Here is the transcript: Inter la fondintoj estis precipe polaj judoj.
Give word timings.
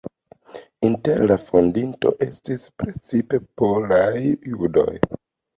Inter 0.87 1.19
la 1.31 1.35
fondintoj 1.41 2.13
estis 2.29 2.65
precipe 2.85 3.41
polaj 3.63 4.11
judoj. 4.27 4.91